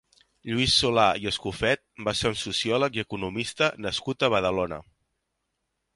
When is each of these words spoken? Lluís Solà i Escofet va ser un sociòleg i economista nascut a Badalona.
Lluís 0.51 0.71
Solà 0.83 1.03
i 1.23 1.27
Escofet 1.31 1.83
va 2.09 2.15
ser 2.21 2.31
un 2.35 2.39
sociòleg 2.45 2.99
i 2.99 3.03
economista 3.05 3.69
nascut 3.87 4.27
a 4.29 4.35
Badalona. 4.37 4.85